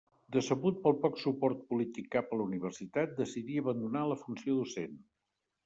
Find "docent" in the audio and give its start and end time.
4.65-5.01